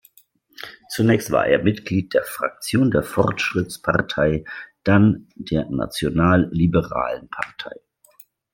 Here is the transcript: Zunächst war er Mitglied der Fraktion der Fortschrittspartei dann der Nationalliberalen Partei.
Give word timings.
Zunächst 0.89 1.29
war 1.29 1.45
er 1.45 1.61
Mitglied 1.63 2.15
der 2.15 2.23
Fraktion 2.23 2.89
der 2.89 3.03
Fortschrittspartei 3.03 4.45
dann 4.83 5.29
der 5.35 5.69
Nationalliberalen 5.69 7.29
Partei. 7.29 7.75